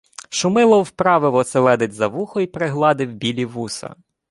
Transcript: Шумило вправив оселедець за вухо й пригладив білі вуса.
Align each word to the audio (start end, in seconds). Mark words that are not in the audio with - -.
Шумило 0.29 0.81
вправив 0.83 1.35
оселедець 1.35 1.93
за 1.93 2.07
вухо 2.07 2.41
й 2.41 2.47
пригладив 2.47 3.11
білі 3.13 3.45
вуса. 3.45 3.95